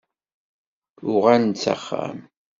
[1.13, 2.19] Uɣal-d s axxam.